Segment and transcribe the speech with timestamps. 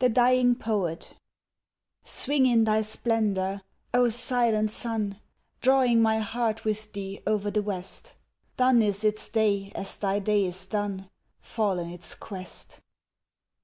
[0.00, 1.14] THE DYING POET
[2.02, 3.62] Swing in thy splendour,
[3.94, 5.20] O silent sun,
[5.60, 8.14] Drawing my heart with thee over the west!
[8.56, 12.80] Done is its day as thy day is done, Fallen its quest!